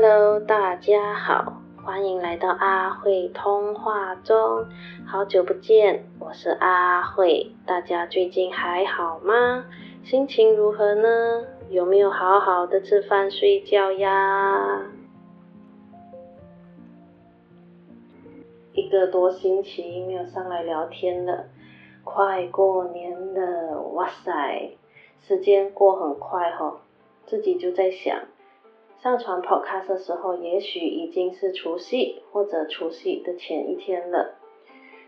[0.00, 4.64] Hello，大家好，欢迎来到阿慧通话中。
[5.04, 9.64] 好久不见，我是阿慧，大家最近还好吗？
[10.04, 11.44] 心情如何呢？
[11.68, 14.82] 有没有好好的吃饭睡觉呀？
[18.74, 21.46] 一个多星期没有上来聊天了，
[22.04, 24.76] 快过年了，哇塞，
[25.26, 26.82] 时间过很快哈，
[27.26, 28.16] 自己就在想。
[29.02, 34.34] 上传 Podcast 的时候，也许已经是除夕或者除夕的前一天了。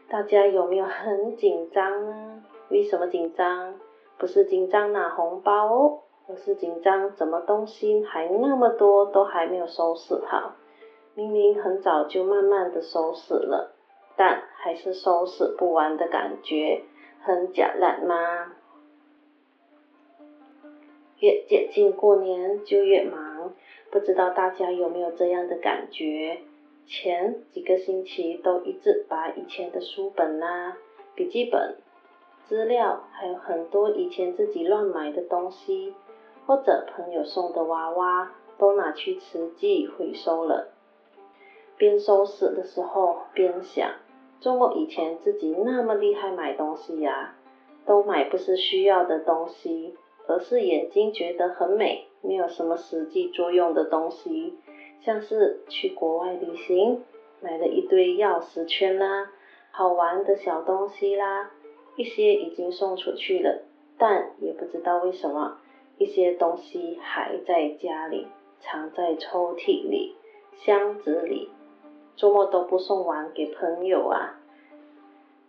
[0.09, 2.45] 大家有没有很紧张呢？
[2.69, 3.75] 为什么紧张？
[4.17, 10.55] 不是紧张拿红包哦，而是紧张怎么东西还那么多，都还没有收拾好。
[11.15, 13.75] 明明很早就慢慢的收拾了，
[14.17, 16.85] 但还是收拾不完的感觉，
[17.23, 18.53] 很假烂吗？
[21.19, 23.53] 越接近过年就越忙。
[23.91, 26.39] 不知道大家有没有这样的感觉？
[26.87, 30.77] 前几个星期都一直把以前的书本啦、
[31.15, 31.77] 笔记本、
[32.49, 35.95] 资料，还有很多以前自己乱买的东西，
[36.47, 40.73] 或者朋友送的娃娃，都拿去慈济回收了。
[41.77, 43.91] 边收拾的时候边想，
[44.41, 47.37] 周末以前自己那么厉害买东西呀，
[47.87, 49.97] 都买不是需要的东西，
[50.27, 52.07] 而是眼睛觉得很美。
[52.23, 54.55] 没有什么实际作用的东西，
[55.01, 57.03] 像是去国外旅行，
[57.41, 59.31] 买了一堆钥匙圈啦，
[59.71, 61.51] 好玩的小东西啦，
[61.97, 63.63] 一些已经送出去了，
[63.99, 65.59] 但也不知道为什么，
[65.99, 68.27] 一些东西还在家里，
[68.61, 70.15] 藏在抽屉里、
[70.65, 71.51] 箱子里，
[72.17, 74.39] 周末都不送完给朋友啊，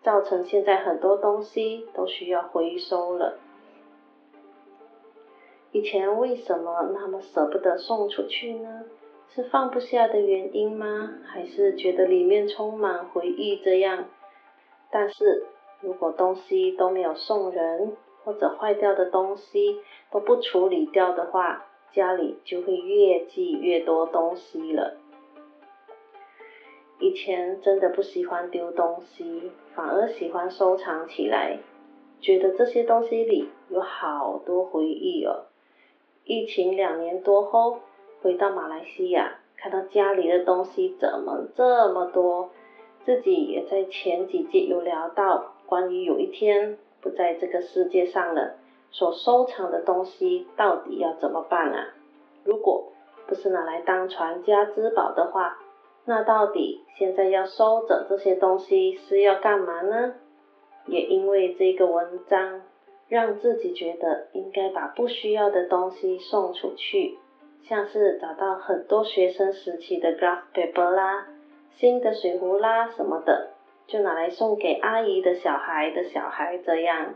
[0.02, 3.38] 造成现在很多东西都需要回收了。
[5.72, 8.84] 以前为什么那么舍不得送出去呢？
[9.34, 11.10] 是放不下的原因吗？
[11.26, 14.06] 还是觉得里面充满回忆这样？
[14.92, 15.46] 但是
[15.80, 17.94] 如果东西都没有送人，
[18.26, 19.80] 或者坏掉的东西
[20.12, 24.98] 都不处理掉的话，家里就会越积越多东西了。
[27.00, 31.60] 以前真的不喜欢丢东西，反而喜欢收藏起来，
[32.20, 35.46] 觉得这些东西里有好多回忆哦。
[36.24, 37.80] 疫情两年多后，
[38.22, 42.52] 回到马来西亚，看到家里的东西怎么这么多，
[43.04, 48.56] 自己也在前几季有聊到关于有一天不在这个世界上了，
[48.92, 51.88] 所收藏的东西到底要怎么办啊？
[52.44, 52.92] 如果
[53.28, 55.58] 不是拿来当传家之宝的话，
[56.06, 60.14] 那到底现在要收着这些东西是要干嘛呢？
[60.86, 62.62] 也因为这个文章。
[63.12, 67.18] 让自己觉得应该把不需要的东西送出去，
[67.68, 71.28] 像是找到很多学生时期的 graph paper 啦、
[71.76, 73.50] 新的水壶啦什么的，
[73.86, 77.16] 就拿来送给阿姨的小孩的小孩，这样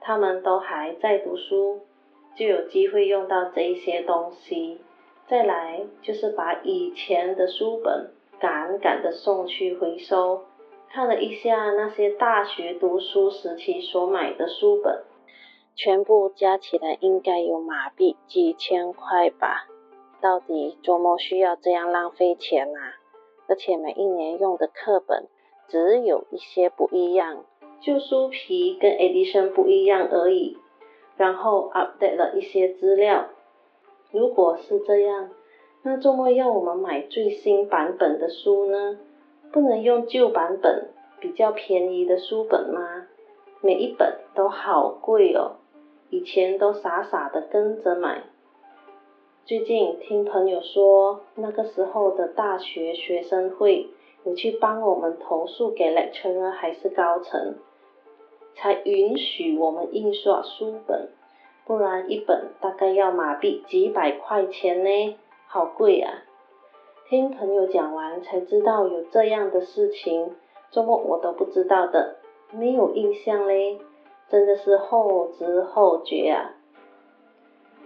[0.00, 1.80] 他们都还在读书，
[2.36, 4.80] 就有机会用到这一些东西。
[5.26, 10.44] 再来就是把以前的书本赶赶的送去回收，
[10.92, 15.02] 看了一下那些大学读书时期所买的书本。
[15.74, 19.66] 全部加起来应该有马币几千块吧？
[20.20, 22.94] 到底周末需要这样浪费钱啊？
[23.48, 25.26] 而且每一年用的课本
[25.68, 27.44] 只有一些不一样，
[27.80, 30.58] 旧书皮跟 edition 不一样而已。
[31.16, 33.26] 然后 update 了一些资料。
[34.10, 35.30] 如果是这样，
[35.82, 38.98] 那周末要我们买最新版本的书呢？
[39.50, 40.90] 不能用旧版本
[41.20, 43.06] 比较便宜的书本吗？
[43.60, 45.56] 每一本都好贵哦。
[46.12, 48.24] 以前都傻傻的跟着买，
[49.46, 53.88] 最近听朋友说，那个时候的大学学生会
[54.24, 57.54] 有去帮我们投诉给 lecturer 还是高层，
[58.54, 61.08] 才允许我们印刷书本，
[61.64, 65.16] 不然一本大概要马币几百块钱呢，
[65.46, 66.24] 好贵啊！
[67.08, 70.32] 听朋友讲完才知道有这样的事情，
[70.70, 72.16] 周末我都不知道的，
[72.50, 73.78] 没有印象嘞。
[74.32, 76.54] 真的是后知后觉啊！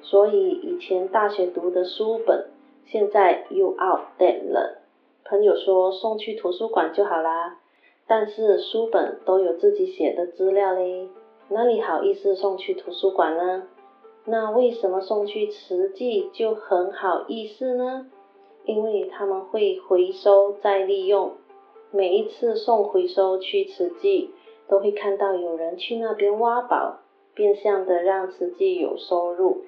[0.01, 2.47] 所以以前大学读的书本，
[2.85, 4.79] 现在又 outdate 了。
[5.25, 7.59] 朋友说送去图书馆就好啦，
[8.07, 11.09] 但是书本都有自己写的资料嘞，
[11.49, 13.65] 哪里好意思送去图书馆呢？
[14.25, 18.07] 那为什么送去慈济就很好意思呢？
[18.65, 21.33] 因为他们会回收再利用，
[21.91, 24.31] 每一次送回收去慈济。
[24.69, 27.01] 都会看到有人去那边挖宝，
[27.35, 29.65] 变相的让自己有收入，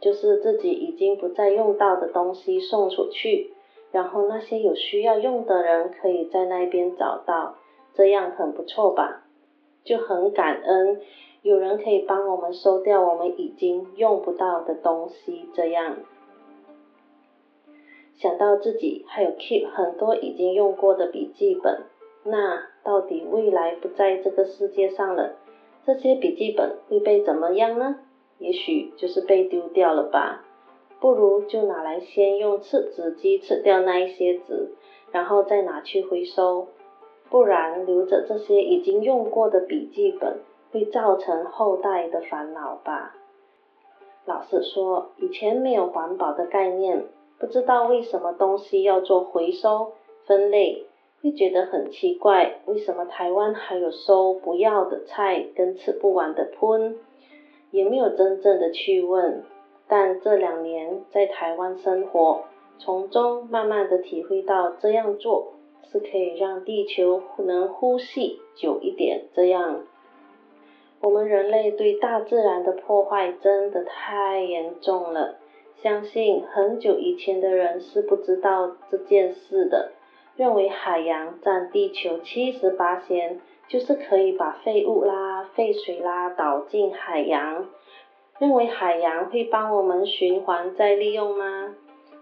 [0.00, 3.52] 就是自己已经不再用到的东西送出去，
[3.90, 7.56] 然后那些有需要用的人可以在那边找到，
[7.94, 9.22] 这样很不错吧？
[9.84, 11.00] 就很感恩
[11.42, 15.96] 有人可以帮我们收掉我们已经用不到的东西，这样。
[18.14, 21.82] 想到自己还有 keep 很多已经用过的笔记本，
[22.24, 25.36] 那到底未来不在这个世界上了，
[25.84, 27.96] 这些笔记本会被怎么样呢？
[28.38, 30.44] 也许就是被丢掉了吧。
[31.00, 34.72] 不如就拿来先用刺纸机吃掉那一些纸，
[35.10, 36.68] 然后再拿去回收。
[37.28, 40.40] 不然留着这些已经用过的笔记本，
[40.70, 43.16] 会造成后代的烦恼吧。
[44.26, 47.04] 老实说，以前没有环保的概念。
[47.38, 49.94] 不知道为什么东西要做回收
[50.26, 50.86] 分类，
[51.22, 52.60] 会觉得很奇怪。
[52.66, 56.96] 为什么台湾还有收不要的菜跟吃不完的喷？
[57.70, 59.44] 也没有真正的去问。
[59.88, 62.44] 但这两年在台湾生活，
[62.78, 65.52] 从中慢慢的体会到这样做
[65.90, 69.24] 是可以让地球能呼吸久一点。
[69.34, 69.82] 这样，
[71.00, 75.36] 我们人类对大自然的破坏真的太严重了。
[75.82, 79.92] 相信很久以前的人是不知道这件事的，
[80.36, 87.66] 认为海洋占地球七十八先，就是可以把废物啦、废水啦倒进海洋，
[88.38, 91.74] 认为海洋会帮我们循环再利用吗？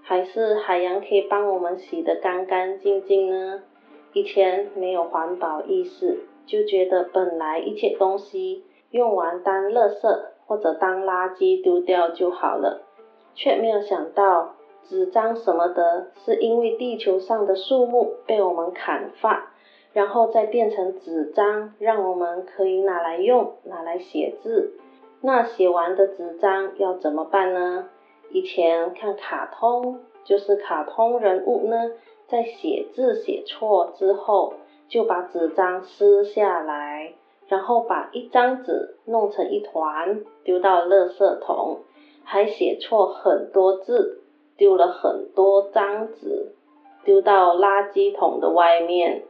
[0.03, 3.63] 还是海洋可以帮我们洗得干干净净呢？
[4.13, 12.83] 以前没有环保意识，就觉得本来一切东西用完当垃圾或者当垃圾丢掉就好了。
[13.37, 14.57] 却没有想到，
[14.89, 19.53] 纸张什么的，是因为地球上的树木被我们砍伐，
[19.93, 24.73] 然后再变成纸张，让我们可以拿来用，拿来写字。
[25.21, 27.89] 那写完的纸张要怎么办呢？
[28.31, 31.93] 以前看卡通，就是卡通人物呢，
[32.27, 34.55] 在写字写错之后，
[34.89, 37.15] 就把纸张撕下来，
[37.49, 41.81] 然后把一张纸弄成一团，丢到垃圾桶。
[42.23, 44.23] 还写错很多字，
[44.61, 46.53] 丢了很多张纸，
[47.03, 49.23] 丢到垃圾桶的外面，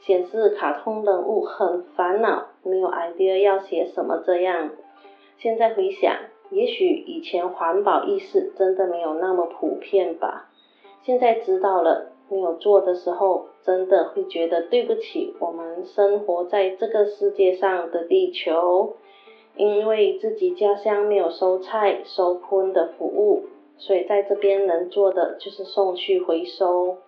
[0.00, 4.70] 显示卡通人物很烦恼，没有 idea 要写什么这样。
[5.36, 6.16] 现在回想，
[6.48, 10.48] 也许以前环保意识真的没有那么普遍吧。
[11.02, 18.94] 现在知道了，没有做的时候，真的会觉得对不起我们生活在这个世界上的地球。
[19.54, 23.42] 因为自己家乡没有收菜收喷的服务，
[23.78, 26.98] 所以在这边能做的就是送去回收。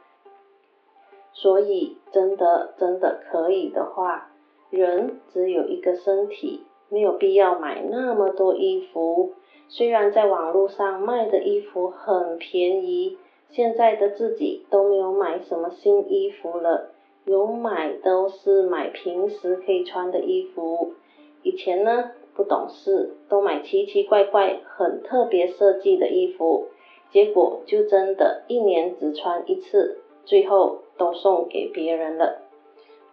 [1.33, 4.31] 所以真的真的可以的话，
[4.71, 9.35] 人只有一个身体，没有必要买那么多衣服。
[9.69, 13.17] 虽然在网络上卖的衣服很便宜，
[13.51, 16.91] 现在的自己都没有买什么新衣服了，
[17.25, 20.95] 有买都是买平时可以穿的衣服。
[21.43, 22.11] 以前呢？
[22.35, 26.69] 不懂事，都买奇奇怪怪、很特别设计的衣服，
[27.11, 32.43] 结果就真的一年只穿一次，最后都送给别人了。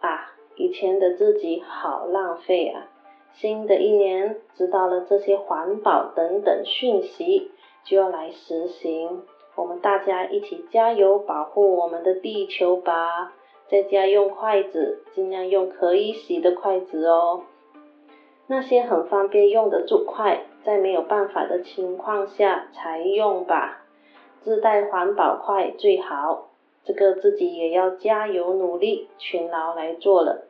[0.00, 2.88] 啊，以前的自己好浪费啊！
[3.34, 7.50] 新的一年知道了这些环保等等讯息，
[7.84, 9.22] 就要来实行。
[9.54, 13.32] 我们大家一起加油，保护我们的地球吧！
[13.68, 17.42] 在家用筷子，尽量用可以洗的筷子哦。
[18.50, 23.84] 那些很方便用的竹筷，在没有办法的情况下才用吧。
[24.40, 26.48] 自带环保筷最好，
[26.82, 30.46] 这个自己也要加油努力，勤劳来做了。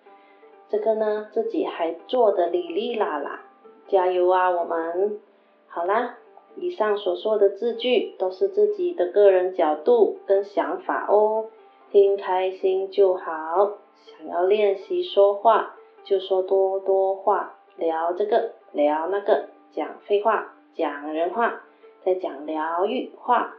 [0.69, 3.40] 这个呢，自己还做的哩哩啦啦，
[3.88, 4.49] 加油啊！
[4.50, 5.19] 我们
[5.67, 6.19] 好啦，
[6.55, 11.47] 以上所说的字句都是自己的个人角度跟想法哦，
[11.90, 13.73] 听开心就好。
[13.97, 15.75] 想要练习说话，
[16.05, 17.58] 就说多多话。
[17.79, 21.63] 聊这个，聊那个，讲废话，讲人话，
[22.05, 23.55] 再讲疗愈话。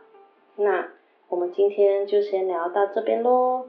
[0.55, 0.89] 那
[1.29, 3.65] 我们今天就先聊到这边喽。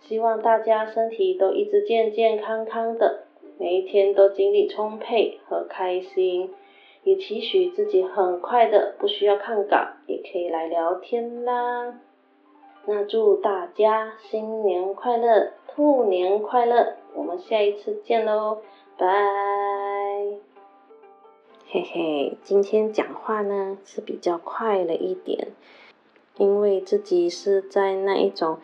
[0.00, 3.24] 希望大家身体都一直健健康康的，
[3.58, 6.52] 每一天都精力充沛和开心。
[7.04, 11.98] 也期许自己很快的不需要看稿，也可以来聊天啦。
[12.86, 16.94] 那祝大家新年快乐，兔年快乐！
[17.14, 18.58] 我们下一次见喽，
[18.98, 19.71] 拜。
[21.74, 25.48] 嘿嘿，今天讲话呢是比较快了一点，
[26.36, 28.58] 因为自己是在那一种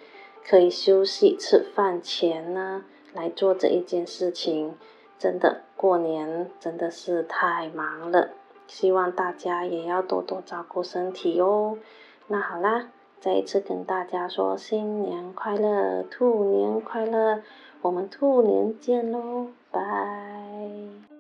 [0.45, 2.85] 可以休息吃饭前呢
[3.15, 4.75] 来做这一件事情。
[5.19, 8.29] 真的，过年真的是太忙了，
[8.67, 11.79] 希望大家也要多多照顾身体哦。
[12.27, 17.43] 那好啦，再一次跟大家说新年快乐，兔年快乐，
[17.81, 21.18] 我们兔年见喽，拜。